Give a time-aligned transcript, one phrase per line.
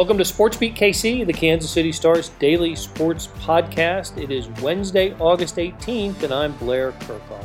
[0.00, 4.16] Welcome to Sports Beat KC, the Kansas City Stars daily sports podcast.
[4.16, 7.44] It is Wednesday, August 18th, and I'm Blair Kerkhoff.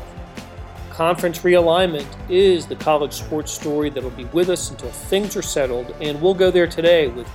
[0.89, 5.41] Conference realignment is the college sports story that will be with us until things are
[5.41, 7.27] settled, and we'll go there today with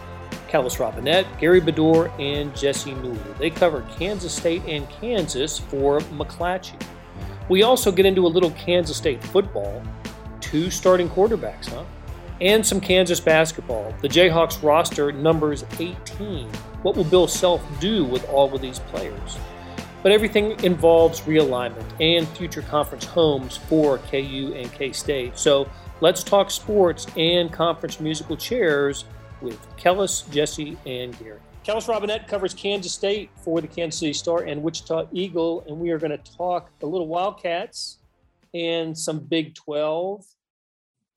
[0.48, 3.18] Kellis Robinett, Gary Bedore, and Jesse Newell.
[3.38, 6.82] They cover Kansas State and Kansas for McClatchy.
[7.50, 9.82] We also get into a little Kansas State football.
[10.40, 11.84] Two starting quarterbacks, huh?
[12.40, 13.94] And some Kansas basketball.
[14.00, 16.48] The Jayhawks roster numbers 18.
[16.82, 19.36] What will Bill Self do with all of these players?
[20.02, 25.38] But everything involves realignment and future conference homes for KU and K State.
[25.38, 25.68] So
[26.00, 29.04] let's talk sports and conference musical chairs
[29.42, 31.40] with Kellis, Jesse, and Gary.
[31.66, 35.90] Kellis Robinett covers Kansas State for the Kansas City Star and Wichita Eagle, and we
[35.90, 37.98] are going to talk a little Wildcats
[38.54, 40.24] and some Big 12.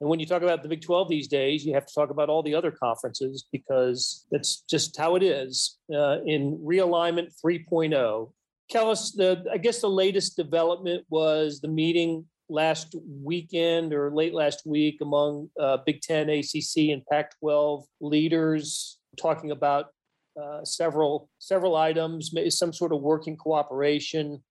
[0.03, 2.27] And when you talk about the Big 12 these days, you have to talk about
[2.27, 8.29] all the other conferences because that's just how it is uh, in realignment 3.0.
[8.69, 14.63] Kellis, the I guess the latest development was the meeting last weekend or late last
[14.65, 19.85] week among uh, Big Ten, ACC, and Pac-12 leaders talking about
[20.37, 24.43] uh, several several items, some sort of working cooperation.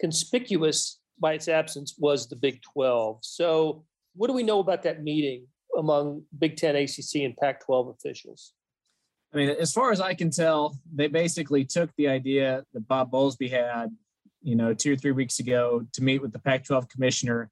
[0.00, 3.18] Conspicuous by its absence was the Big 12.
[3.22, 5.46] So, what do we know about that meeting
[5.76, 8.52] among Big Ten, ACC, and Pac-12 officials?
[9.32, 13.10] I mean, as far as I can tell, they basically took the idea that Bob
[13.10, 13.90] Bowlesby had
[14.42, 17.50] you know, two or three weeks ago to meet with the Pac-12 commissioner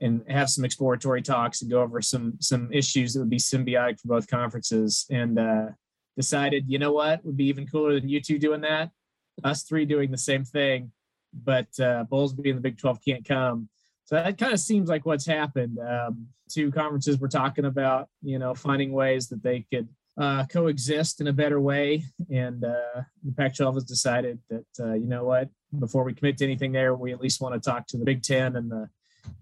[0.00, 4.00] and have some exploratory talks and go over some some issues that would be symbiotic
[4.00, 5.06] for both conferences.
[5.10, 5.66] And uh,
[6.16, 8.90] decided, you know what, would be even cooler than you two doing that,
[9.44, 10.92] us three doing the same thing,
[11.32, 13.68] but uh, Bowlesby and the Big 12 can't come.
[14.10, 15.78] So that kind of seems like what's happened.
[15.78, 19.88] Um, two conferences were talking about, you know, finding ways that they could
[20.20, 22.02] uh, coexist in a better way.
[22.28, 25.48] And uh, the Pac 12 has decided that, uh, you know what,
[25.78, 28.24] before we commit to anything there, we at least want to talk to the Big
[28.24, 28.88] Ten and the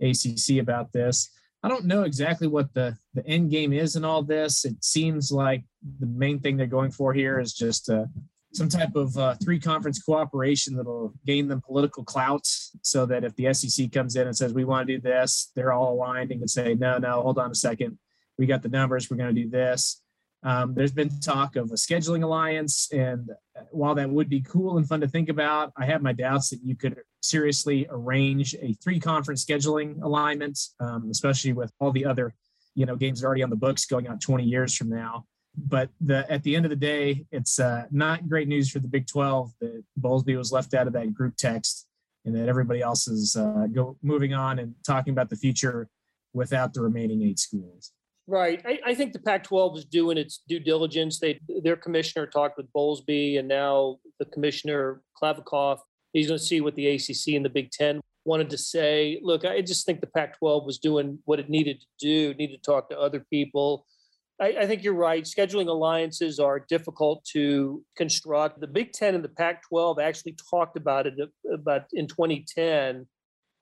[0.03, 1.31] ACC about this.
[1.63, 4.67] I don't know exactly what the, the end game is in all this.
[4.67, 5.65] It seems like
[5.99, 8.05] the main thing they're going for here is just uh,
[8.53, 12.47] some type of uh, three conference cooperation that'll gain them political clout
[12.83, 15.73] so that if the SEC comes in and says, we want to do this, they're
[15.73, 17.99] all aligned and can say, no, no, hold on a second.
[18.39, 19.11] We got the numbers.
[19.11, 20.01] We're going to do this.
[20.45, 23.29] Um, there's been talk of a scheduling alliance, and
[23.71, 26.61] while that would be cool and fun to think about, I have my doubts that
[26.63, 32.35] you could seriously arrange a three conference scheduling alignment, um, especially with all the other,
[32.77, 35.25] you know, games are already on the books going out 20 years from now.
[35.67, 38.89] But the, at the end of the day, it's uh, not great news for the
[38.89, 41.87] Big 12 that Bowlesby was left out of that group text,
[42.25, 45.89] and that everybody else is uh, go moving on and talking about the future
[46.33, 47.93] without the remaining eight schools.
[48.29, 48.61] Right.
[48.65, 51.19] I, I, think the Pac-12 is doing its due diligence.
[51.19, 55.79] They their commissioner talked with Bowlesby, and now the commissioner Kliavkoff.
[56.13, 59.19] He's going to see what the ACC and the Big Ten wanted to say.
[59.23, 62.35] Look, I just think the Pac-12 was doing what it needed to do.
[62.35, 63.87] Needed to talk to other people.
[64.41, 65.25] I, I think you're right.
[65.25, 68.61] Scheduling alliances are difficult to construct.
[68.61, 71.15] The Big Ten and the Pac-12 actually talked about it
[71.53, 73.07] about in 2010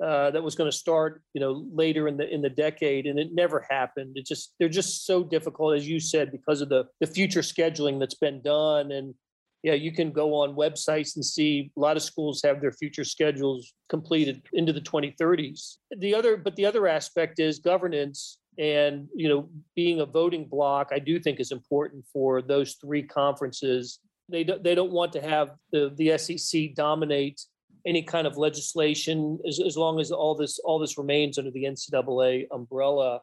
[0.05, 3.19] uh, that was going to start, you know, later in the in the decade, and
[3.19, 4.17] it never happened.
[4.17, 7.99] It just they're just so difficult, as you said, because of the the future scheduling
[7.99, 8.93] that's been done.
[8.93, 9.15] And
[9.63, 13.05] yeah, you can go on websites and see a lot of schools have their future
[13.05, 15.77] schedules completed into the 2030s.
[15.99, 20.89] The other, but the other aspect is governance and you know being a voting block
[20.93, 25.21] i do think is important for those three conferences they don't, they don't want to
[25.21, 27.41] have the, the sec dominate
[27.87, 31.65] any kind of legislation as, as long as all this all this remains under the
[31.65, 33.21] NCAA umbrella.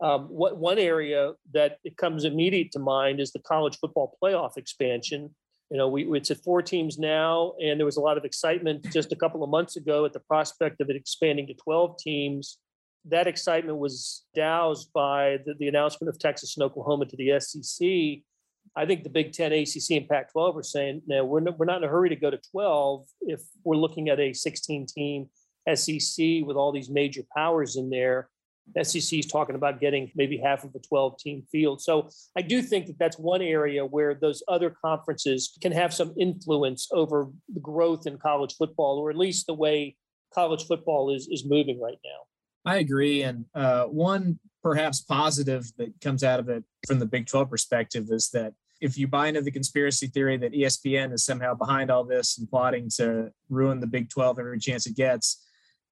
[0.00, 4.56] Um, what one area that it comes immediate to mind is the college football playoff
[4.56, 5.34] expansion.
[5.70, 8.90] You know, we it's at four teams now, and there was a lot of excitement
[8.92, 12.58] just a couple of months ago at the prospect of it expanding to 12 teams.
[13.06, 18.22] That excitement was doused by the, the announcement of Texas and Oklahoma to the SEC
[18.76, 21.78] I think the Big Ten, ACC, and Pac-12 are saying, no, we're not, we're not
[21.78, 25.28] in a hurry to go to 12 if we're looking at a 16-team
[25.74, 28.28] SEC with all these major powers in there.
[28.82, 31.82] SEC is talking about getting maybe half of a 12-team field.
[31.82, 36.14] So I do think that that's one area where those other conferences can have some
[36.18, 39.96] influence over the growth in college football, or at least the way
[40.34, 42.22] college football is is moving right now.
[42.64, 43.22] I agree.
[43.22, 48.06] And uh, one perhaps positive that comes out of it from the Big 12 perspective
[48.10, 52.04] is that if you buy into the conspiracy theory that ESPN is somehow behind all
[52.04, 55.42] this and plotting to ruin the Big 12 every chance it gets,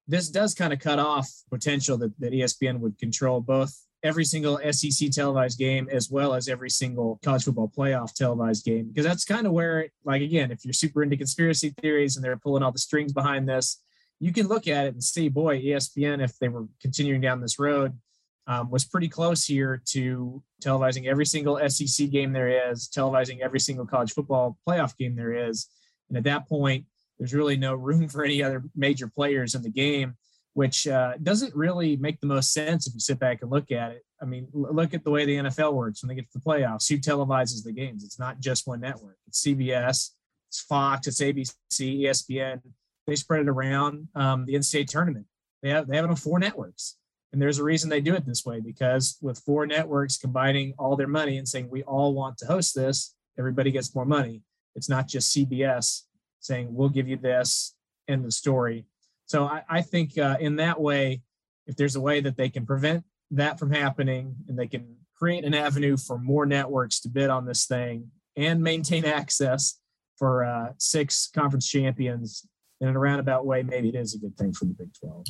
[0.09, 4.59] this does kind of cut off potential that, that ESPN would control both every single
[4.73, 8.89] SEC televised game as well as every single college football playoff televised game.
[8.89, 12.37] Because that's kind of where, like, again, if you're super into conspiracy theories and they're
[12.37, 13.81] pulling all the strings behind this,
[14.23, 17.59] you can look at it and see, boy, ESPN, if they were continuing down this
[17.59, 17.99] road,
[18.47, 23.59] um, was pretty close here to televising every single SEC game there is, televising every
[23.59, 25.67] single college football playoff game there is.
[26.09, 26.85] And at that point,
[27.19, 30.15] there's really no room for any other major players in the game
[30.55, 33.93] which uh, doesn't really make the most sense if you sit back and look at
[33.93, 34.03] it.
[34.21, 36.89] I mean, look at the way the NFL works when they get to the playoffs.
[36.89, 38.05] Who televises the games?
[38.05, 39.17] It's not just one network.
[39.27, 40.11] It's CBS,
[40.49, 41.55] it's Fox, it's ABC,
[42.03, 42.61] ESPN.
[43.07, 45.27] They spread it around um, the NCAA tournament.
[45.63, 46.97] They have they have it on four networks,
[47.33, 50.97] and there's a reason they do it this way because with four networks combining all
[50.97, 54.43] their money and saying we all want to host this, everybody gets more money.
[54.75, 56.03] It's not just CBS
[56.41, 57.75] saying we'll give you this.
[58.09, 58.87] End the story
[59.33, 61.23] so I, I think uh, in that way,
[61.67, 65.45] if there's a way that they can prevent that from happening and they can create
[65.45, 69.81] an avenue for more networks to bid on this thing and maintain access
[70.19, 72.47] for uh, six conference champions
[72.89, 75.27] in a roundabout way, maybe it is a good thing for the Big 12.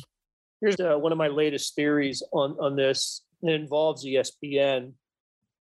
[0.59, 3.21] Here's uh, one of my latest theories on, on this.
[3.43, 4.93] It involves ESPN.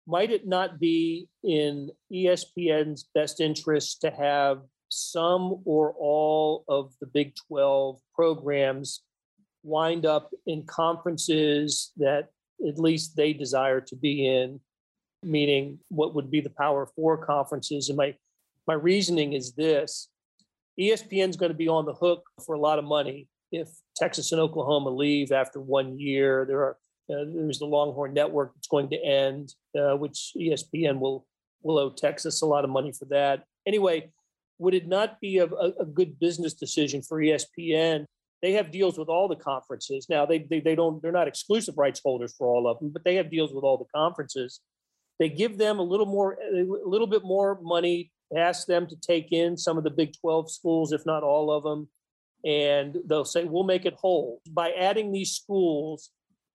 [0.06, 7.06] Might it not be in ESPN's best interest to have some or all of the
[7.06, 9.02] Big 12 programs
[9.62, 12.28] wind up in conferences that
[12.66, 14.58] at least they desire to be in,
[15.22, 17.88] meaning what would be the Power Four conferences.
[17.88, 18.16] And my,
[18.66, 20.08] my reasoning is this
[20.78, 24.32] ESPN is going to be on the hook for a lot of money if Texas
[24.32, 26.44] and Oklahoma leave after one year.
[26.46, 26.76] There are
[27.10, 31.26] uh, there's the Longhorn Network that's going to end, uh, which ESPN will
[31.62, 33.44] will owe Texas a lot of money for that.
[33.66, 34.12] Anyway,
[34.58, 38.04] would it not be a, a, good business decision for ESPN?
[38.42, 40.06] They have deals with all the conferences.
[40.08, 43.04] Now they, they they don't they're not exclusive rights holders for all of them, but
[43.04, 44.60] they have deals with all the conferences.
[45.18, 49.32] They give them a little more a little bit more money, ask them to take
[49.32, 51.88] in some of the Big 12 schools, if not all of them,
[52.44, 56.10] and they'll say we'll make it whole by adding these schools.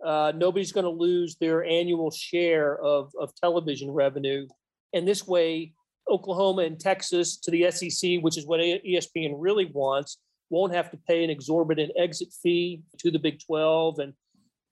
[0.05, 4.47] Uh, nobody's going to lose their annual share of, of television revenue.
[4.93, 5.73] And this way,
[6.09, 10.17] Oklahoma and Texas to the SEC, which is what ESPN really wants,
[10.49, 13.99] won't have to pay an exorbitant exit fee to the Big 12.
[13.99, 14.13] And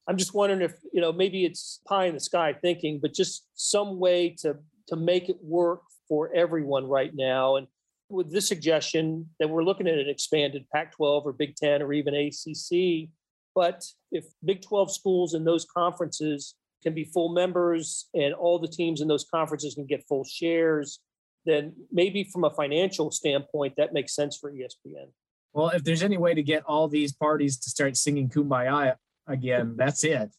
[0.07, 3.45] I'm just wondering if, you know, maybe it's pie in the sky thinking, but just
[3.55, 4.57] some way to
[4.87, 7.55] to make it work for everyone right now.
[7.55, 7.67] And
[8.09, 11.93] with this suggestion that we're looking at an expanded Pac 12 or Big 10 or
[11.93, 13.07] even ACC,
[13.55, 18.67] but if Big 12 schools in those conferences can be full members and all the
[18.67, 20.99] teams in those conferences can get full shares,
[21.45, 25.07] then maybe from a financial standpoint, that makes sense for ESPN.
[25.53, 28.95] Well, if there's any way to get all these parties to start singing Kumbaya
[29.27, 30.29] again, that's it.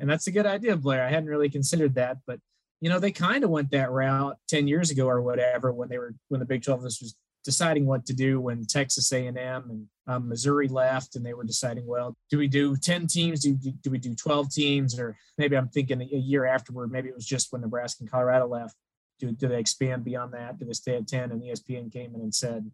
[0.00, 1.06] And that's a good idea, Blair.
[1.06, 2.40] I hadn't really considered that, but
[2.80, 5.98] you know, they kind of went that route 10 years ago or whatever when they
[5.98, 10.28] were when the Big 12 was deciding what to do when Texas A&M and um,
[10.28, 13.40] Missouri left and they were deciding, well, do we do 10 teams?
[13.40, 14.98] Do, do we do 12 teams?
[14.98, 18.46] Or maybe I'm thinking a year afterward, maybe it was just when Nebraska and Colorado
[18.46, 18.74] left
[19.18, 20.58] do, do they expand beyond that?
[20.58, 21.32] Do they stay at 10?
[21.32, 22.70] And ESPN came in and said,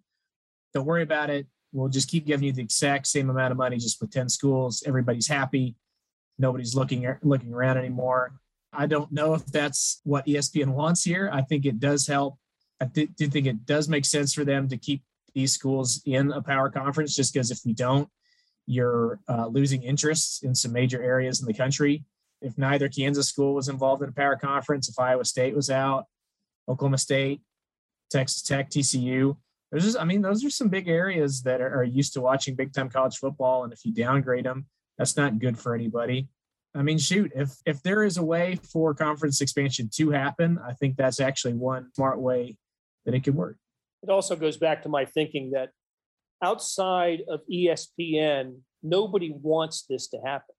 [0.73, 1.47] don't worry about it.
[1.73, 4.83] We'll just keep giving you the exact same amount of money just with 10 schools.
[4.87, 5.75] Everybody's happy.
[6.39, 8.35] Nobody's looking looking around anymore.
[8.77, 11.31] I don't know if that's what ESPN wants here.
[11.33, 12.39] I think it does help.
[12.81, 15.03] I do think it does make sense for them to keep
[15.35, 18.09] these schools in a power conference, just because if you don't,
[18.67, 22.05] you're uh, losing interests in some major areas in the country.
[22.41, 26.07] If neither Kansas school was involved in a power conference, if Iowa State was out,
[26.69, 27.41] Oklahoma State,
[28.11, 29.37] Texas Tech, TCU.
[29.71, 32.55] There's just, I mean, those are some big areas that are, are used to watching
[32.55, 33.65] big time college football.
[33.65, 34.67] And if you downgrade them,
[34.99, 36.29] that's not good for anybody.
[36.75, 40.73] I mean, shoot, if if there is a way for conference expansion to happen, I
[40.73, 42.57] think that's actually one smart way
[43.05, 43.57] that it could work.
[44.03, 45.71] It also goes back to my thinking that
[46.43, 50.55] outside of ESPN, nobody wants this to happen.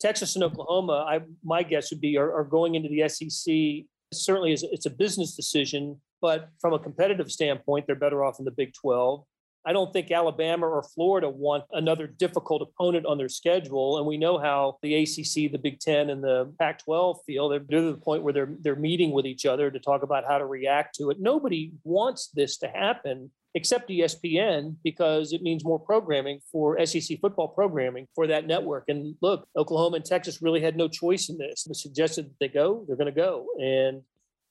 [0.00, 4.52] Texas and Oklahoma, I my guess would be are, are going into the SEC certainly
[4.52, 8.50] is it's a business decision, but from a competitive standpoint, they're better off in the
[8.50, 9.24] Big 12.
[9.68, 13.98] I don't think Alabama or Florida want another difficult opponent on their schedule.
[13.98, 17.50] And we know how the ACC, the Big Ten, and the Pac 12 feel.
[17.50, 20.38] They're, to the point where they're, they're meeting with each other to talk about how
[20.38, 21.18] to react to it.
[21.20, 27.48] Nobody wants this to happen except ESPN because it means more programming for SEC football
[27.48, 28.84] programming for that network.
[28.88, 31.64] And look, Oklahoma and Texas really had no choice in this.
[31.64, 33.46] They suggested that they go, they're going to go.
[33.60, 34.00] And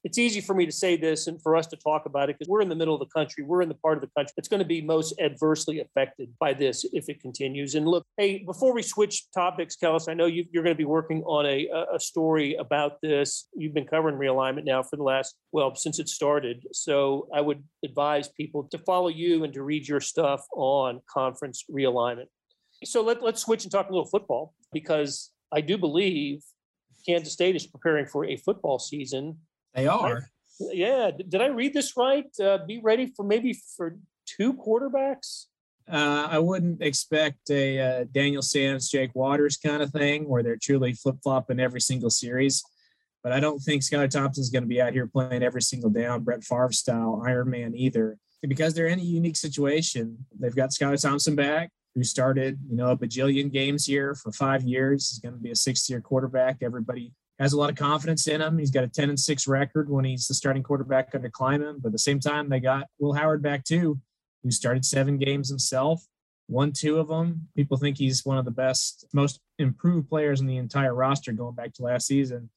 [0.08, 2.48] it's easy for me to say this and for us to talk about it because
[2.48, 3.44] we're in the middle of the country.
[3.44, 6.54] We're in the part of the country that's going to be most adversely affected by
[6.54, 7.76] this if it continues.
[7.76, 10.86] And look, hey, before we switch topics, Kellis, I know you, are going to be
[10.86, 13.50] working on a, a story about this.
[13.54, 16.66] You've been covering realignment now for the last, well, since it started.
[16.72, 21.66] So I would advise people to follow you and to read your stuff on conference
[21.70, 22.28] realignment.
[22.86, 26.44] So let, let's switch and talk a little football because I do believe
[27.06, 29.40] Kansas State is preparing for a football season
[29.78, 30.28] they are.
[30.60, 31.12] Yeah.
[31.12, 32.26] Did I read this right?
[32.40, 35.46] Uh, be ready for maybe for two quarterbacks.
[35.90, 40.58] Uh, I wouldn't expect a uh, Daniel Sams, Jake Waters kind of thing where they're
[40.58, 42.64] truly flip flopping every single series.
[43.24, 46.24] But I don't think Skylar Thompson's going to be out here playing every single down,
[46.24, 48.18] Brett Favre style Iron Man either.
[48.42, 50.26] Because they're in a unique situation.
[50.40, 54.64] They've got Skylar Thompson back, who started, you know, a bajillion games here for five
[54.64, 55.10] years.
[55.10, 56.58] He's going to be a sixth year quarterback.
[56.62, 58.58] Everybody has a lot of confidence in him.
[58.58, 61.82] He's got a 10 and 6 record when he's the starting quarterback under Klieman.
[61.82, 64.00] But at the same time, they got Will Howard back too,
[64.44, 66.04] who started seven games himself,
[66.48, 67.48] won two of them.
[67.56, 71.56] People think he's one of the best, most improved players in the entire roster going
[71.56, 72.50] back to last season.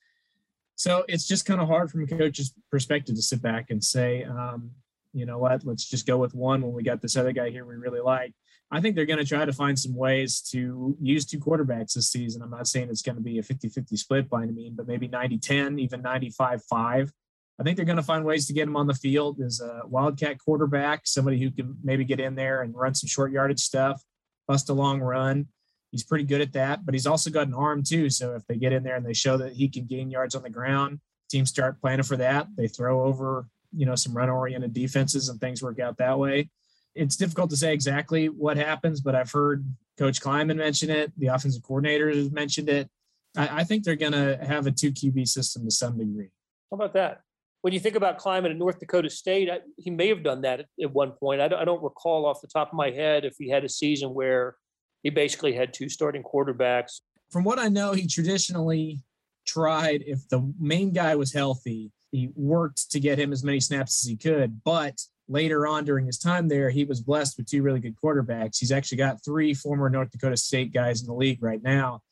[0.77, 4.25] So it's just kind of hard from a coach's perspective to sit back and say,
[4.25, 4.71] um,
[5.13, 7.67] you know what, let's just go with one when we got this other guy here
[7.67, 8.33] we really like.
[8.73, 12.11] I think they're going to try to find some ways to use two quarterbacks this
[12.11, 12.41] season.
[12.41, 14.87] I'm not saying it's going to be a 50 50 split by any means, but
[14.87, 17.13] maybe 90 10, even 95 5.
[17.59, 19.83] I think they're going to find ways to get him on the field as a
[19.87, 24.03] wildcat quarterback, somebody who can maybe get in there and run some short yardage stuff,
[24.47, 25.49] bust a long run.
[25.91, 28.09] He's pretty good at that, but he's also got an arm too.
[28.09, 30.43] So if they get in there and they show that he can gain yards on
[30.43, 32.47] the ground, teams start planning for that.
[32.57, 33.47] They throw over,
[33.77, 36.49] you know, some run oriented defenses and things work out that way
[36.95, 39.65] it's difficult to say exactly what happens, but I've heard
[39.99, 41.13] Coach Klieman mention it.
[41.19, 42.89] The offensive coordinator has mentioned it.
[43.37, 46.31] I, I think they're going to have a two QB system to some degree.
[46.71, 47.21] How about that?
[47.63, 50.61] When you think about Klieman at North Dakota State, I, he may have done that
[50.61, 51.41] at, at one point.
[51.41, 53.69] I don't, I don't recall off the top of my head if he had a
[53.69, 54.57] season where
[55.03, 57.01] he basically had two starting quarterbacks.
[57.31, 59.01] From what I know, he traditionally
[59.47, 64.05] tried, if the main guy was healthy, he worked to get him as many snaps
[64.05, 64.63] as he could.
[64.65, 68.59] But later on during his time there, he was blessed with two really good quarterbacks.
[68.59, 72.03] He's actually got three former North Dakota State guys in the league right now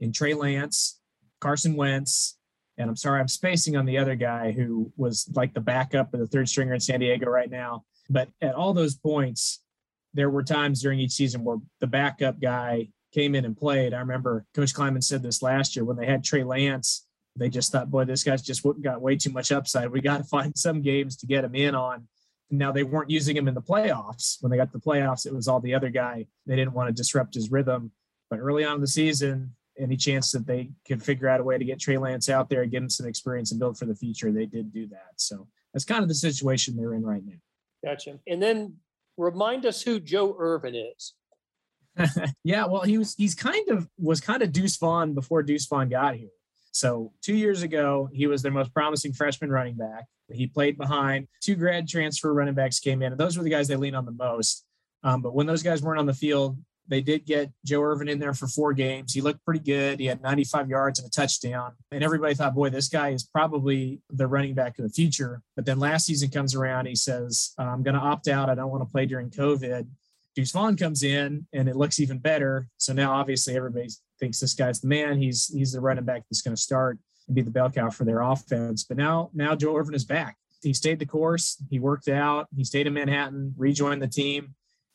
[0.00, 1.00] in Trey Lance,
[1.40, 2.38] Carson Wentz,
[2.78, 6.20] and I'm sorry, I'm spacing on the other guy who was like the backup of
[6.20, 7.82] the third stringer in San Diego right now.
[8.08, 9.60] But at all those points,
[10.14, 13.92] there were times during each season where the backup guy came in and played.
[13.92, 17.04] I remember Coach Klieman said this last year when they had Trey Lance.
[17.34, 19.90] They just thought, boy, this guy's just got way too much upside.
[19.90, 22.06] We got to find some games to get him in on
[22.50, 24.36] now they weren't using him in the playoffs.
[24.40, 26.26] When they got the playoffs, it was all the other guy.
[26.46, 27.92] They didn't want to disrupt his rhythm.
[28.30, 31.58] But early on in the season, any chance that they could figure out a way
[31.58, 34.32] to get Trey Lance out there, get him some experience and build for the future,
[34.32, 35.12] they did do that.
[35.16, 37.38] So that's kind of the situation they're in right now.
[37.84, 38.18] Gotcha.
[38.26, 38.76] And then
[39.16, 41.14] remind us who Joe Ervin is.
[42.44, 45.88] yeah, well, he was he's kind of was kind of Deuce Vaughn before Deuce Vaughn
[45.88, 46.28] got here.
[46.78, 50.04] So two years ago, he was their most promising freshman running back.
[50.30, 53.66] He played behind two grad transfer running backs came in, and those were the guys
[53.66, 54.64] they leaned on the most.
[55.02, 56.56] Um, but when those guys weren't on the field,
[56.86, 59.12] they did get Joe Ervin in there for four games.
[59.12, 59.98] He looked pretty good.
[59.98, 61.72] He had 95 yards and a touchdown.
[61.90, 65.42] And everybody thought, boy, this guy is probably the running back of the future.
[65.56, 68.48] But then last season comes around, he says, I'm going to opt out.
[68.48, 69.86] I don't want to play during COVID.
[70.38, 72.68] Deuce Vaughn comes in and it looks even better.
[72.76, 73.88] So now obviously everybody
[74.20, 75.20] thinks this guy's the man.
[75.20, 78.04] He's he's the running back that's going to start and be the bell cow for
[78.04, 78.84] their offense.
[78.84, 80.36] But now, now Joe Ervin is back.
[80.62, 81.60] He stayed the course.
[81.70, 82.46] He worked out.
[82.56, 84.54] He stayed in Manhattan, rejoined the team,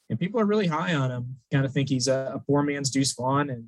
[0.09, 1.35] and people are really high on him.
[1.51, 3.67] Kind of think he's a, a poor man's Deuce Vaughn, and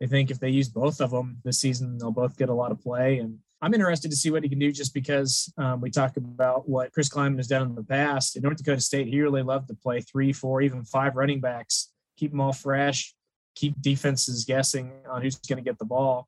[0.00, 2.72] they think if they use both of them this season, they'll both get a lot
[2.72, 3.18] of play.
[3.18, 6.68] And I'm interested to see what he can do, just because um, we talk about
[6.68, 8.36] what Chris Klieman has done in the past.
[8.36, 11.92] In North Dakota State, he really loved to play three, four, even five running backs,
[12.16, 13.14] keep them all fresh,
[13.54, 16.26] keep defenses guessing on who's going to get the ball.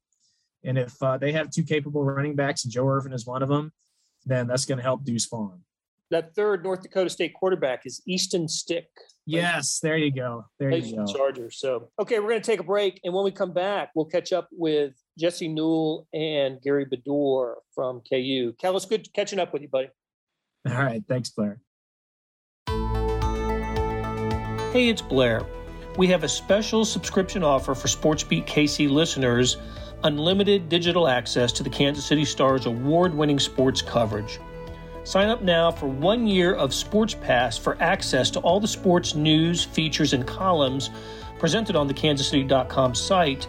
[0.62, 3.48] And if uh, they have two capable running backs, and Joe Ervin is one of
[3.48, 3.72] them,
[4.26, 5.62] then that's going to help Deuce Vaughn.
[6.10, 8.88] That third North Dakota State quarterback is Easton Stick.
[9.24, 10.44] Yes, there you go.
[10.58, 11.06] There you go.
[11.06, 11.58] Chargers.
[11.58, 13.00] So, okay, we're going to take a break.
[13.02, 18.02] And when we come back, we'll catch up with Jesse Newell and Gary Bedore from
[18.08, 18.54] KU.
[18.58, 19.90] Cal, it's good catching up with you, buddy.
[20.68, 21.02] All right.
[21.08, 21.60] Thanks, Blair.
[24.72, 25.42] Hey, it's Blair.
[25.98, 29.58] We have a special subscription offer for SportsBeat KC listeners
[30.04, 34.40] unlimited digital access to the Kansas City Stars award winning sports coverage.
[35.04, 39.14] Sign up now for one year of Sports Pass for access to all the sports
[39.14, 40.90] news, features, and columns
[41.38, 43.48] presented on the kansascity.com site,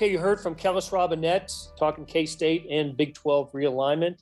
[0.00, 4.16] Okay, you heard from Kellis Robinett talking K State and Big 12 realignment.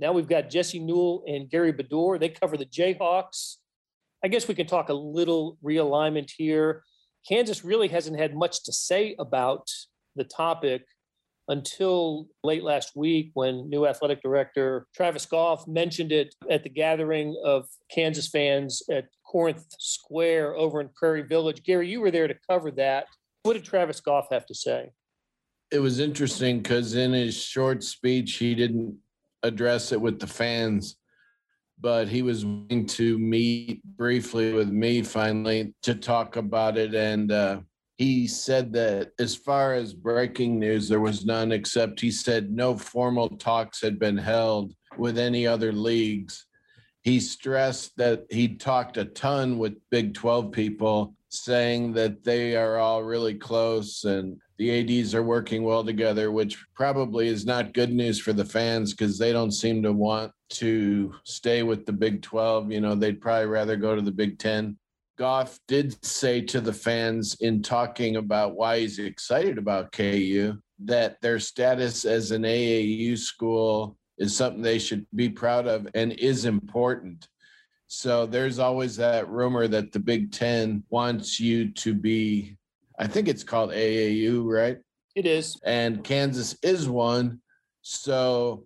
[0.00, 2.18] Now we've got Jesse Newell and Gary Bedore.
[2.18, 3.58] They cover the Jayhawks.
[4.24, 6.82] I guess we can talk a little realignment here.
[7.28, 9.70] Kansas really hasn't had much to say about
[10.16, 10.82] the topic
[11.46, 17.40] until late last week when new athletic director Travis Goff mentioned it at the gathering
[17.44, 21.62] of Kansas fans at Corinth Square over in Prairie Village.
[21.62, 23.06] Gary, you were there to cover that.
[23.44, 24.90] What did Travis Goff have to say?
[25.72, 28.94] It was interesting because in his short speech, he didn't
[29.42, 30.96] address it with the fans,
[31.80, 36.94] but he was willing to meet briefly with me finally to talk about it.
[36.94, 37.60] And uh,
[37.96, 42.76] he said that as far as breaking news, there was none, except he said no
[42.76, 46.44] formal talks had been held with any other leagues.
[47.00, 52.76] He stressed that he talked a ton with Big 12 people, saying that they are
[52.76, 57.92] all really close and the ads are working well together which probably is not good
[57.92, 62.22] news for the fans because they don't seem to want to stay with the big
[62.22, 64.76] 12 you know they'd probably rather go to the big 10
[65.18, 71.20] goff did say to the fans in talking about why he's excited about ku that
[71.20, 76.44] their status as an aau school is something they should be proud of and is
[76.44, 77.28] important.
[77.88, 82.56] So there's always that rumor that the big 10 wants you to be
[82.98, 84.78] I think it's called AAU, right?
[85.14, 85.58] It is.
[85.64, 87.40] And Kansas is one.
[87.82, 88.64] So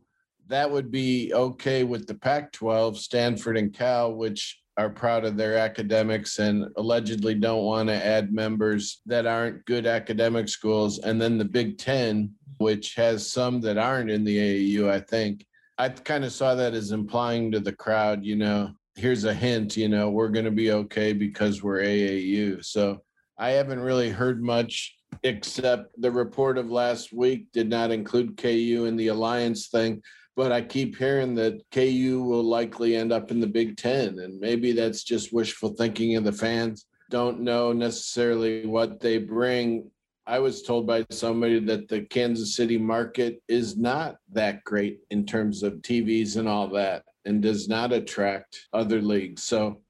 [0.49, 5.37] that would be okay with the Pac 12, Stanford and Cal, which are proud of
[5.37, 10.99] their academics and allegedly don't want to add members that aren't good academic schools.
[10.99, 15.47] And then the Big Ten, which has some that aren't in the AAU, I think.
[15.79, 19.77] I kind of saw that as implying to the crowd, you know, here's a hint,
[19.77, 22.65] you know, we're going to be okay because we're AAU.
[22.65, 23.03] So
[23.39, 28.87] I haven't really heard much except the report of last week did not include KU
[28.87, 30.03] in the alliance thing.
[30.37, 34.39] But I keep hearing that KU will likely end up in the Big Ten, and
[34.39, 36.87] maybe that's just wishful thinking of the fans.
[37.09, 39.91] Don't know necessarily what they bring.
[40.27, 45.25] I was told by somebody that the Kansas City market is not that great in
[45.25, 49.43] terms of TVs and all that, and does not attract other leagues.
[49.43, 49.81] So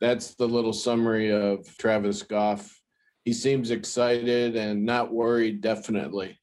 [0.00, 2.80] that's the little summary of Travis Goff
[3.24, 6.38] he seems excited and not worried, definitely.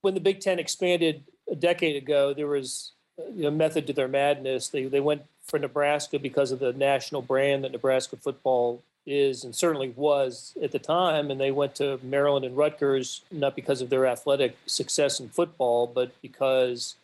[0.00, 4.68] When the Big Ten expanded a decade ago, there was a method to their madness.
[4.68, 9.54] They, they went for Nebraska because of the national brand that Nebraska football is and
[9.54, 11.30] certainly was at the time.
[11.30, 15.86] And they went to Maryland and Rutgers, not because of their athletic success in football,
[15.86, 16.96] but because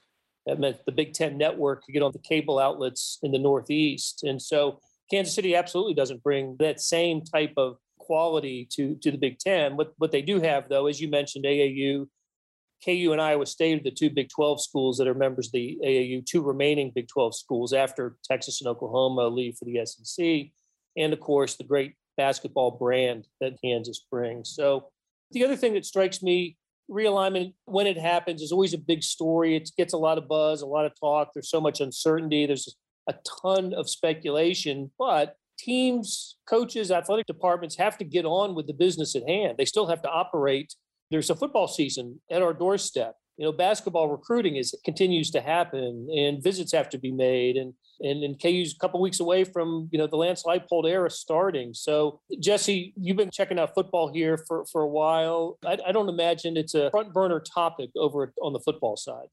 [0.46, 4.24] that meant the Big Ten network could get on the cable outlets in the Northeast.
[4.24, 4.80] And so
[5.10, 7.76] Kansas City absolutely doesn't bring that same type of
[8.10, 9.76] quality to to the Big Ten.
[9.76, 12.08] What what they do have though, as you mentioned, AAU,
[12.84, 15.78] KU, and Iowa State are the two Big 12 schools that are members of the
[15.84, 16.26] AAU.
[16.26, 20.50] Two remaining Big 12 schools after Texas and Oklahoma leave for the SEC,
[20.96, 24.50] and of course the great basketball brand that Kansas brings.
[24.56, 24.88] So
[25.30, 26.56] the other thing that strikes me
[26.90, 30.60] realignment when it happens is always a big story it gets a lot of buzz
[30.60, 32.74] a lot of talk there's so much uncertainty there's
[33.08, 38.72] a ton of speculation but teams, coaches, athletic departments have to get on with the
[38.72, 39.56] business at hand.
[39.58, 40.74] They still have to operate.
[41.10, 43.14] There's a football season at our doorstep.
[43.36, 47.72] You know, basketball recruiting is continues to happen, and visits have to be made, and
[48.00, 51.72] and, and KU's a couple weeks away from you know the Lance Leipold era starting.
[51.72, 55.58] So Jesse, you've been checking out football here for for a while.
[55.64, 59.28] I, I don't imagine it's a front burner topic over on the football side.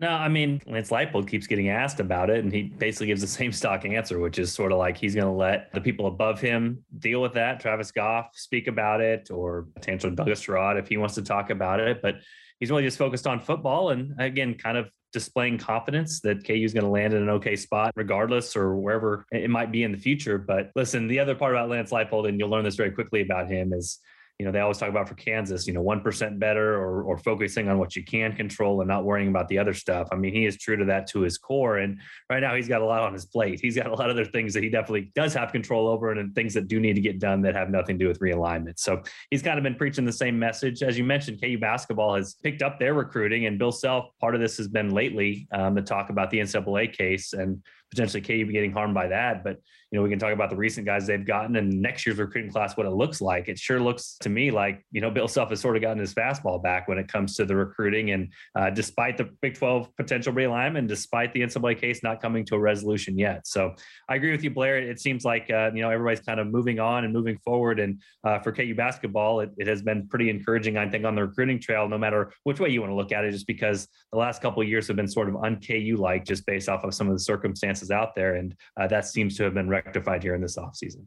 [0.00, 3.26] No, I mean, Lance Leipold keeps getting asked about it, and he basically gives the
[3.40, 6.40] same stock answer, which is sort of like he's going to let the people above
[6.40, 7.60] him deal with that.
[7.60, 11.80] Travis Goff speak about it, or potentially Douglas Girod if he wants to talk about
[11.80, 12.02] it.
[12.02, 12.16] But
[12.58, 16.74] he's really just focused on football, and again, kind of displaying confidence that KU is
[16.74, 19.98] going to land in an okay spot, regardless or wherever it might be in the
[19.98, 20.38] future.
[20.38, 23.48] But listen, the other part about Lance Leipold, and you'll learn this very quickly about
[23.48, 24.00] him, is
[24.38, 27.68] you know, they always talk about for Kansas, you know, 1% better or, or focusing
[27.68, 30.08] on what you can control and not worrying about the other stuff.
[30.10, 31.78] I mean, he is true to that to his core.
[31.78, 33.60] And right now he's got a lot on his plate.
[33.60, 36.18] He's got a lot of other things that he definitely does have control over and,
[36.18, 38.80] and things that do need to get done that have nothing to do with realignment.
[38.80, 40.82] So he's kind of been preaching the same message.
[40.82, 44.40] As you mentioned, KU basketball has picked up their recruiting and Bill Self, part of
[44.40, 48.52] this has been lately um, the talk about the NCAA case and potentially KU be
[48.52, 49.44] getting harmed by that.
[49.44, 49.58] But
[49.94, 52.50] you know, we can talk about the recent guys they've gotten and next year's recruiting
[52.50, 53.48] class, what it looks like.
[53.48, 56.12] It sure looks to me like, you know, Bill Self has sort of gotten his
[56.12, 58.10] fastball back when it comes to the recruiting.
[58.10, 62.56] And uh, despite the Big 12 potential realignment, despite the NCAA case not coming to
[62.56, 63.46] a resolution yet.
[63.46, 63.72] So
[64.08, 64.78] I agree with you, Blair.
[64.78, 67.78] It seems like, uh, you know, everybody's kind of moving on and moving forward.
[67.78, 71.22] And uh, for KU basketball, it, it, has been pretty encouraging, I think, on the
[71.22, 74.18] recruiting trail, no matter which way you want to look at it, just because the
[74.18, 77.14] last couple years have been sort of un-KU like just based off of some of
[77.14, 78.34] the circumstances out there.
[78.34, 81.04] And uh, that seems to have been rectified here in this offseason.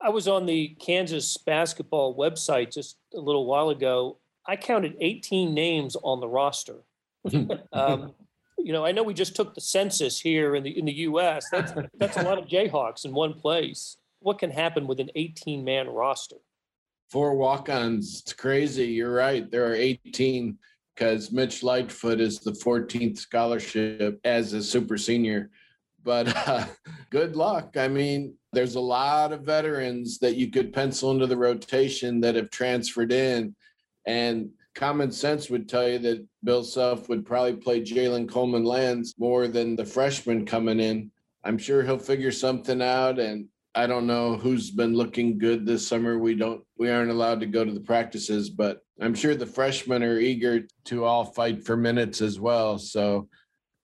[0.00, 4.18] I was on the Kansas basketball website just a little while ago.
[4.46, 6.78] I counted 18 names on the roster.
[7.72, 8.12] um,
[8.58, 11.46] you know, I know we just took the census here in the in the U.S.
[11.50, 13.96] That's that's a lot of Jayhawks in one place.
[14.20, 16.36] What can happen with an 18 man roster?
[17.10, 18.22] Four walk-ons.
[18.22, 18.86] It's crazy.
[18.86, 19.50] You're right.
[19.50, 20.56] There are 18
[20.94, 25.50] because Mitch Lightfoot is the 14th scholarship as a super senior.
[26.04, 26.66] But uh,
[27.10, 27.76] good luck.
[27.76, 32.34] I mean, there's a lot of veterans that you could pencil into the rotation that
[32.34, 33.54] have transferred in.
[34.06, 39.14] And common sense would tell you that Bill Self would probably play Jalen Coleman Lands
[39.18, 41.10] more than the freshman coming in.
[41.44, 43.18] I'm sure he'll figure something out.
[43.18, 46.18] And I don't know who's been looking good this summer.
[46.18, 50.02] We don't, we aren't allowed to go to the practices, but I'm sure the freshmen
[50.02, 52.78] are eager to all fight for minutes as well.
[52.78, 53.28] So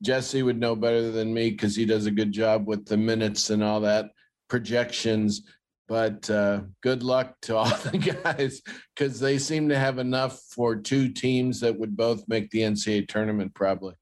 [0.03, 3.51] Jesse would know better than me because he does a good job with the minutes
[3.51, 4.11] and all that
[4.49, 5.43] projections.
[5.89, 8.63] But uh, good luck to all the guys
[8.95, 13.09] because they seem to have enough for two teams that would both make the NCAA
[13.09, 13.95] tournament, probably.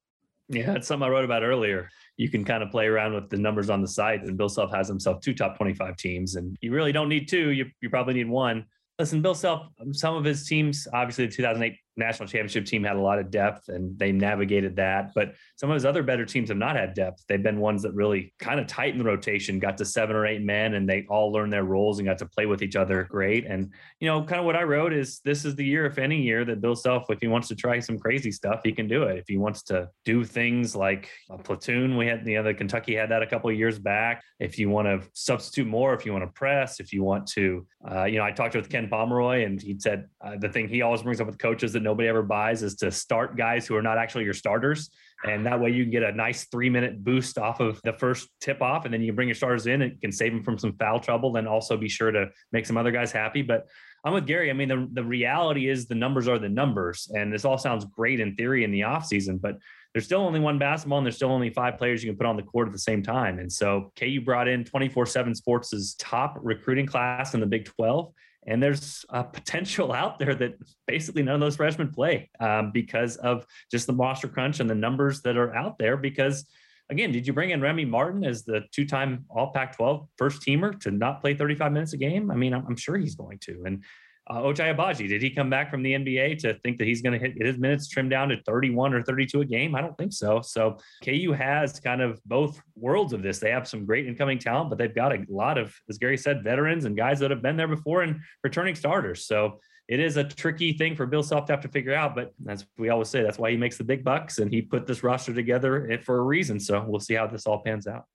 [0.49, 1.89] Yeah, that's something I wrote about earlier.
[2.17, 4.73] You can kind of play around with the numbers on the site, and Bill Self
[4.73, 7.51] has himself two top 25 teams, and you really don't need two.
[7.51, 8.65] You, you probably need one.
[8.99, 13.01] Listen, Bill Self, some of his teams, obviously the 2008 national championship team had a
[13.01, 15.13] lot of depth and they navigated that.
[15.15, 17.25] But some of his other better teams have not had depth.
[17.29, 20.43] They've been ones that really kind of tightened the rotation, got to seven or eight
[20.43, 23.47] men, and they all learned their roles and got to play with each other great.
[23.47, 26.21] And, you know, kind of what I wrote is this is the year, if any
[26.21, 29.05] year, that Bill Self, if he wants to try some crazy stuff, he can do
[29.05, 29.19] it.
[29.19, 32.95] If he wants to do things like a platoon, we had, you know, the Kentucky
[32.95, 34.23] had that a couple of years back.
[34.39, 37.67] If you want to substitute more, if you want to press, if you want to,
[37.91, 40.83] uh, you know, I talked with Ken Pomeroy and he said uh, the thing he
[40.83, 43.83] always brings up with coaches that nobody ever buys is to start guys who are
[43.83, 44.91] not actually your starters.
[45.25, 48.29] And that way you can get a nice three minute boost off of the first
[48.41, 48.85] tip off.
[48.85, 49.83] And then you can bring your starters in.
[49.83, 51.33] and can save them from some foul trouble.
[51.33, 53.43] Then also be sure to make some other guys happy.
[53.43, 53.69] But
[54.05, 54.51] I'm with Gary.
[54.51, 57.09] I mean, the, the reality is the numbers are the numbers.
[57.15, 59.57] And this all sounds great in theory in the offseason, but
[59.93, 62.37] there's still only one basketball and there's still only five players you can put on
[62.37, 63.39] the court at the same time.
[63.39, 68.13] And so KU brought in 24 7 Sports' top recruiting class in the Big 12.
[68.47, 70.55] And there's a potential out there that
[70.87, 74.75] basically none of those freshmen play um, because of just the roster crunch and the
[74.75, 75.97] numbers that are out there.
[75.97, 76.47] Because
[76.89, 80.91] again, did you bring in Remy Martin as the two-time All Pac-12 first teamer to
[80.91, 82.31] not play 35 minutes a game?
[82.31, 83.65] I mean, I'm, I'm sure he's going to.
[83.67, 83.83] And
[84.29, 87.19] uh, Ochai Agbaji, did he come back from the NBA to think that he's going
[87.19, 89.75] to hit his minutes trimmed down to 31 or 32 a game?
[89.75, 90.41] I don't think so.
[90.41, 93.39] So KU has kind of both worlds of this.
[93.39, 96.43] They have some great incoming talent, but they've got a lot of, as Gary said,
[96.43, 99.27] veterans and guys that have been there before and returning starters.
[99.27, 102.33] So it is a tricky thing for Bill Self to have to figure out, but
[102.49, 105.05] as we always say, that's why he makes the big bucks and he put this
[105.05, 106.59] roster together for a reason.
[106.59, 108.07] So we'll see how this all pans out.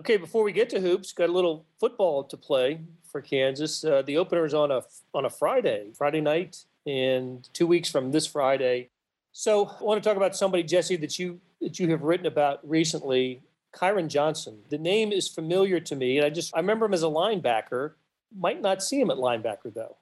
[0.00, 2.80] Okay, before we get to hoops, got a little football to play
[3.12, 3.84] for Kansas.
[3.84, 4.80] Uh, the opener is on a
[5.12, 8.88] on a Friday, Friday night, and two weeks from this Friday.
[9.32, 12.66] So I want to talk about somebody, Jesse, that you that you have written about
[12.66, 13.42] recently,
[13.74, 14.60] Kyron Johnson.
[14.70, 17.92] The name is familiar to me, and I just I remember him as a linebacker.
[18.34, 19.98] Might not see him at linebacker though.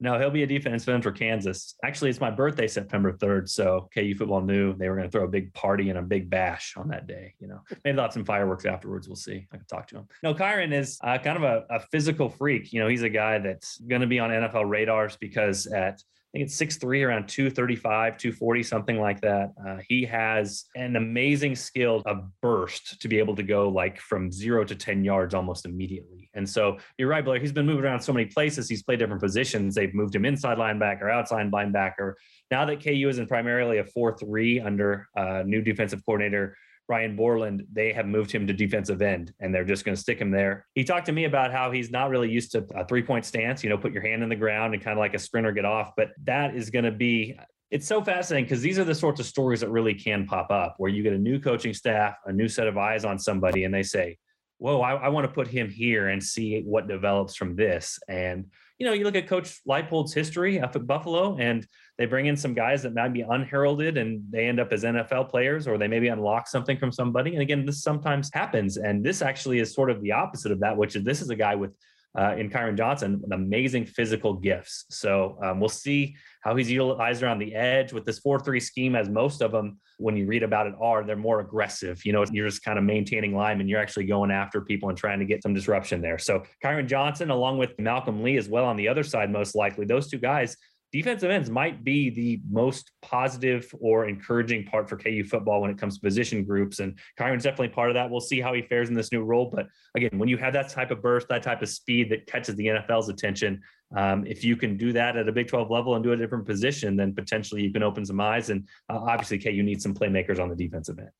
[0.00, 1.74] No, he'll be a defensive end for Kansas.
[1.82, 3.48] Actually, it's my birthday, September 3rd.
[3.48, 6.30] So KU football knew they were going to throw a big party and a big
[6.30, 7.34] bash on that day.
[7.40, 9.08] You know, maybe they'll have some fireworks afterwards.
[9.08, 9.46] We'll see.
[9.52, 10.08] I can talk to him.
[10.22, 12.72] No, Kyron is uh, kind of a, a physical freak.
[12.72, 16.38] You know, he's a guy that's going to be on NFL radars because at I
[16.38, 19.50] think it's 6'3, around 235, 240, something like that.
[19.66, 24.30] Uh, he has an amazing skill of burst to be able to go like from
[24.30, 26.28] zero to 10 yards almost immediately.
[26.34, 27.40] And so you're right, Blair.
[27.40, 28.68] He's been moving around so many places.
[28.68, 29.74] He's played different positions.
[29.74, 32.12] They've moved him inside linebacker, outside linebacker.
[32.50, 36.54] Now that KU is in primarily a 4 3 under uh, new defensive coordinator
[36.88, 40.18] Brian Borland, they have moved him to defensive end and they're just going to stick
[40.18, 40.66] him there.
[40.74, 43.62] He talked to me about how he's not really used to a three point stance,
[43.62, 45.66] you know, put your hand in the ground and kind of like a sprinter get
[45.66, 45.92] off.
[45.96, 47.38] But that is going to be,
[47.70, 50.76] it's so fascinating because these are the sorts of stories that really can pop up
[50.78, 53.74] where you get a new coaching staff, a new set of eyes on somebody, and
[53.74, 54.16] they say,
[54.56, 57.96] Whoa, I, I want to put him here and see what develops from this.
[58.08, 58.46] And
[58.78, 61.66] you know, you look at Coach Leipold's history up at Buffalo, and
[61.98, 65.28] they bring in some guys that might be unheralded, and they end up as NFL
[65.28, 67.32] players, or they maybe unlock something from somebody.
[67.32, 70.76] And again, this sometimes happens, and this actually is sort of the opposite of that,
[70.76, 71.72] which is this is a guy with
[72.18, 74.86] uh, in Kyron Johnson, amazing physical gifts.
[74.90, 78.96] So um, we'll see how he's utilized around the edge with this 4 3 scheme,
[78.96, 81.04] as most of them, when you read about it, are.
[81.04, 82.04] They're more aggressive.
[82.04, 84.96] You know, you're just kind of maintaining line and you're actually going after people and
[84.96, 86.18] trying to get some disruption there.
[86.18, 89.84] So Kyron Johnson, along with Malcolm Lee as well on the other side, most likely,
[89.84, 90.56] those two guys
[90.92, 95.78] defensive ends might be the most positive or encouraging part for KU football when it
[95.78, 96.78] comes to position groups.
[96.78, 98.10] And Kyron's definitely part of that.
[98.10, 99.50] We'll see how he fares in this new role.
[99.52, 102.54] But again, when you have that type of burst, that type of speed that catches
[102.56, 103.60] the NFL's attention,
[103.94, 106.46] um, if you can do that at a Big 12 level and do a different
[106.46, 108.50] position, then potentially you can open some eyes.
[108.50, 111.10] And uh, obviously, KU needs some playmakers on the defensive end.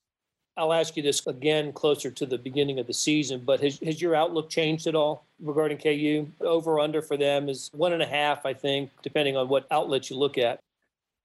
[0.58, 4.02] I'll ask you this again closer to the beginning of the season, but has, has
[4.02, 6.26] your outlook changed at all regarding KU?
[6.40, 10.10] Over under for them is one and a half, I think, depending on what outlets
[10.10, 10.58] you look at.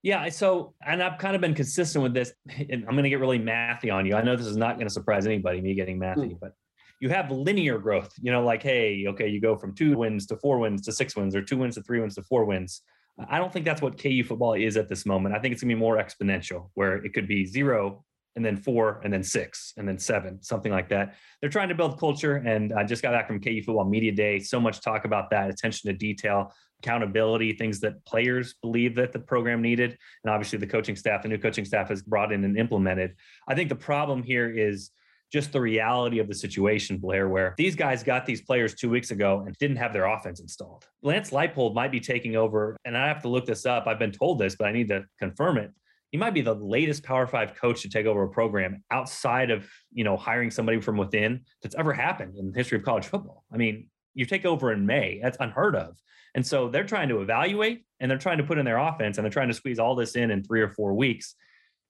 [0.03, 2.33] Yeah, so and I've kind of been consistent with this,
[2.69, 4.15] and I'm going to get really mathy on you.
[4.15, 6.39] I know this is not going to surprise anybody, me getting mathy, mm.
[6.39, 6.53] but
[6.99, 8.13] you have linear growth.
[8.21, 11.15] You know, like hey, okay, you go from two wins to four wins to six
[11.15, 12.81] wins, or two wins to three wins to four wins.
[13.29, 15.35] I don't think that's what KU football is at this moment.
[15.35, 18.03] I think it's going to be more exponential, where it could be zero
[18.35, 21.15] and then four, and then six, and then seven, something like that.
[21.39, 22.37] They're trying to build culture.
[22.37, 24.39] And I just got back from KU Football Media Day.
[24.39, 29.19] So much talk about that attention to detail, accountability, things that players believe that the
[29.19, 29.97] program needed.
[30.23, 33.15] And obviously, the coaching staff, the new coaching staff has brought in and implemented.
[33.47, 34.91] I think the problem here is
[35.31, 39.09] just the reality of the situation, Blair, where these guys got these players two weeks
[39.09, 40.85] ago and didn't have their offense installed.
[41.01, 43.87] Lance Leipold might be taking over, and I have to look this up.
[43.87, 45.71] I've been told this, but I need to confirm it
[46.13, 49.67] he might be the latest Power Five coach to take over a program outside of
[49.91, 53.43] you know hiring somebody from within that's ever happened in the history of college football.
[53.51, 55.97] I mean, you take over in May, that's unheard of.
[56.35, 59.25] And so they're trying to evaluate and they're trying to put in their offense and
[59.25, 61.33] they're trying to squeeze all this in in three or four weeks.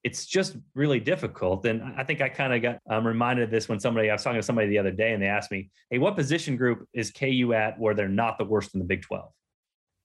[0.06, 1.66] It's just really difficult.
[1.66, 4.24] And I think I kind of got um, reminded of this when somebody, I was
[4.24, 7.12] talking to somebody the other day and they asked me, Hey, what position group is
[7.12, 9.30] KU at where they're not the worst in the Big 12?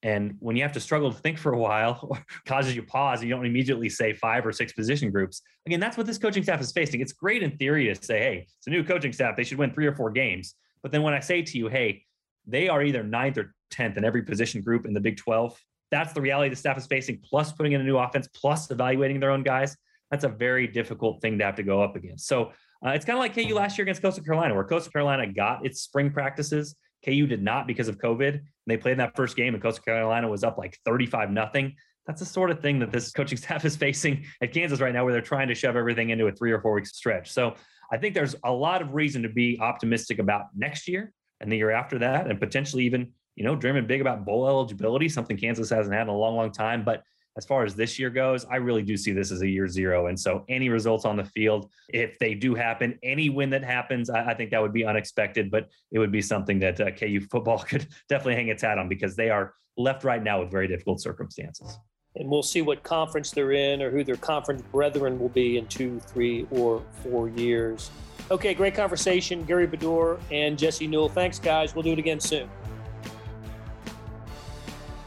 [0.02, 3.28] And when you have to struggle to think for a while, causes you pause, and
[3.28, 5.42] you don't immediately say five or six position groups.
[5.66, 7.00] Again, that's what this coaching staff is facing.
[7.00, 9.36] It's great in theory to say, hey, it's a new coaching staff.
[9.36, 10.54] They should win three or four games.
[10.82, 12.04] But then when I say to you, hey,
[12.46, 16.12] they are either ninth or 10th in every position group in the Big 12, that's
[16.12, 19.30] the reality the staff is facing, plus putting in a new offense, plus evaluating their
[19.30, 19.76] own guys.
[20.10, 22.26] That's a very difficult thing to have to go up against.
[22.26, 22.52] So
[22.86, 25.66] uh, it's kind of like KU last year against Coastal Carolina, where Coastal Carolina got
[25.66, 28.34] its spring practices KU did not because of COVID.
[28.34, 31.74] And they played in that first game, and Coastal Carolina was up like 35 nothing.
[32.06, 35.04] That's the sort of thing that this coaching staff is facing at Kansas right now,
[35.04, 37.30] where they're trying to shove everything into a three or four week stretch.
[37.30, 37.54] So
[37.92, 41.56] I think there's a lot of reason to be optimistic about next year and the
[41.56, 45.70] year after that, and potentially even, you know, dreaming big about bowl eligibility, something Kansas
[45.70, 46.84] hasn't had in a long, long time.
[46.84, 47.02] But
[47.38, 50.08] as far as this year goes, I really do see this as a year zero.
[50.08, 54.10] And so any results on the field, if they do happen, any win that happens,
[54.10, 57.20] I, I think that would be unexpected, but it would be something that uh, KU
[57.20, 60.66] football could definitely hang its hat on because they are left right now with very
[60.66, 61.78] difficult circumstances.
[62.16, 65.66] And we'll see what conference they're in or who their conference brethren will be in
[65.68, 67.92] two, three, or four years.
[68.32, 69.44] Okay, great conversation.
[69.44, 71.08] Gary Bedore and Jesse Newell.
[71.08, 71.76] Thanks, guys.
[71.76, 72.50] We'll do it again soon.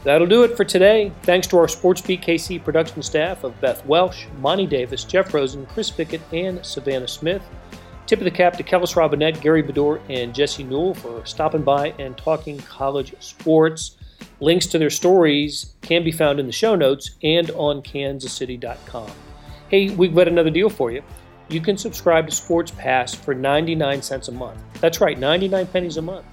[0.04, 1.12] That'll do it for today.
[1.22, 5.90] Thanks to our SportsBeat KC production staff of Beth Welsh, Monty Davis, Jeff Rosen, Chris
[5.90, 7.42] Pickett, and Savannah Smith.
[8.06, 11.94] Tip of the cap to Kellis Robinett, Gary Bedore, and Jesse Newell for stopping by
[12.00, 13.96] and talking college sports.
[14.40, 19.10] Links to their stories can be found in the show notes and on kansascity.com.
[19.68, 21.02] Hey, we've got another deal for you.
[21.48, 24.60] You can subscribe to Sports Pass for 99 cents a month.
[24.80, 26.26] That's right, 99 pennies a month.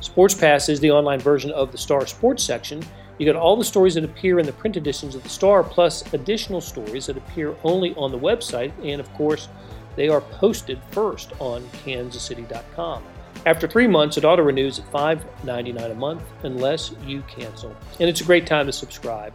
[0.00, 2.82] Sports Pass is the online version of the Star Sports section
[3.22, 6.12] you got all the stories that appear in the print editions of the Star, plus
[6.12, 9.48] additional stories that appear only on the website, and of course,
[9.94, 13.04] they are posted first on kansascity.com.
[13.46, 17.76] After three months, it auto renews at $5.99 a month unless you cancel.
[18.00, 19.32] And it's a great time to subscribe.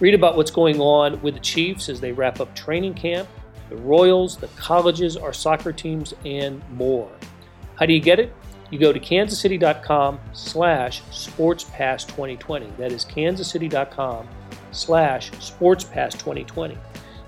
[0.00, 3.28] Read about what's going on with the Chiefs as they wrap up training camp,
[3.68, 7.12] the Royals, the colleges, our soccer teams, and more.
[7.76, 8.34] How do you get it?
[8.70, 12.76] You go to kansascity.com slash sportspass2020.
[12.76, 14.28] That is kansascity.com
[14.72, 16.68] slash sportspass2020.
[16.68, 16.78] Do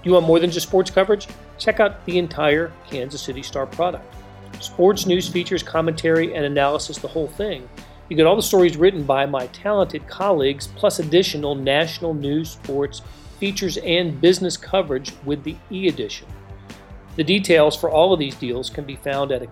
[0.04, 1.28] you want more than just sports coverage?
[1.62, 4.04] check out the entire Kansas City Star product.
[4.60, 7.68] Sports news features, commentary, and analysis, the whole thing.
[8.08, 13.00] You get all the stories written by my talented colleagues, plus additional national news, sports,
[13.38, 16.26] features, and business coverage with the e edition.
[17.16, 19.42] The details for all of these deals can be found at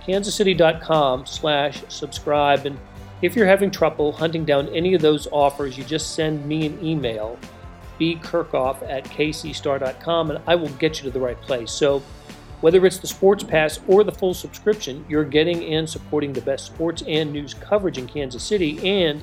[0.00, 2.66] account.kansascity.com slash subscribe.
[2.66, 2.78] And
[3.22, 6.84] if you're having trouble hunting down any of those offers, you just send me an
[6.84, 7.38] email,
[8.00, 11.70] bkerkhoff at kcstar.com, and I will get you to the right place.
[11.70, 12.02] So
[12.60, 16.66] whether it's the sports pass or the full subscription, you're getting and supporting the best
[16.66, 19.22] sports and news coverage in Kansas City and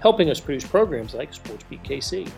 [0.00, 2.30] helping us produce programs like Sports Beat KC.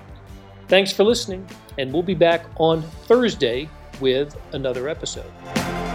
[0.69, 1.47] Thanks for listening,
[1.79, 3.69] and we'll be back on Thursday
[4.01, 5.86] with another episode.